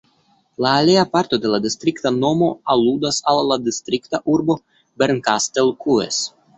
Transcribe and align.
La 0.65 0.69
alia 0.77 1.03
parto 1.11 1.39
de 1.43 1.51
la 1.57 1.59
distrikta 1.65 2.13
nomo 2.17 2.49
aludas 2.77 3.23
al 3.35 3.45
la 3.53 3.61
distrikta 3.71 4.25
urbo 4.37 4.61
Bernkastel-Kues. 5.05 6.25